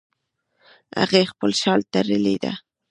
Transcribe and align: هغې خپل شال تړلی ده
هغې 0.99 1.21
خپل 1.31 1.51
شال 1.61 1.79
تړلی 1.93 2.35
ده 2.43 2.53